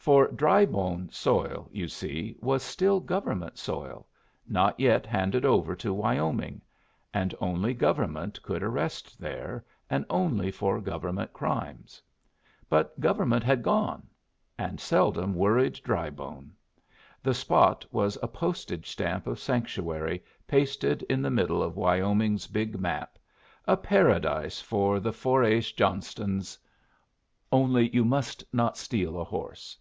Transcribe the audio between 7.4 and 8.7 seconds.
only government could